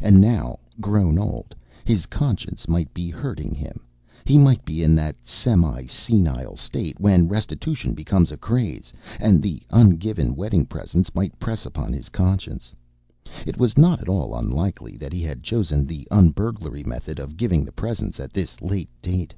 And 0.00 0.18
now, 0.18 0.60
grown 0.80 1.18
old, 1.18 1.54
his 1.84 2.06
conscience 2.06 2.66
might 2.68 2.94
be 2.94 3.10
hurting 3.10 3.54
him. 3.54 3.80
He 4.24 4.38
might 4.38 4.64
be 4.64 4.82
in 4.82 4.94
that 4.94 5.16
semi 5.22 5.84
senile 5.84 6.56
state 6.56 6.98
when 6.98 7.28
restitution 7.28 7.92
becomes 7.92 8.32
a 8.32 8.38
craze, 8.38 8.94
and 9.20 9.42
the 9.42 9.60
ungiven 9.68 10.34
wedding 10.34 10.64
presents 10.64 11.14
might 11.14 11.38
press 11.38 11.66
upon 11.66 11.92
his 11.92 12.08
conscience. 12.08 12.72
It 13.44 13.58
was 13.58 13.76
not 13.76 14.00
at 14.00 14.08
all 14.08 14.34
unlikely 14.34 14.96
that 14.96 15.12
he 15.12 15.20
had 15.22 15.42
chosen 15.42 15.84
the 15.86 16.08
un 16.10 16.30
burglary 16.30 16.82
method 16.82 17.18
of 17.18 17.36
giving 17.36 17.66
the 17.66 17.70
presents 17.72 18.18
at 18.18 18.32
this 18.32 18.62
late 18.62 18.88
date. 19.02 19.34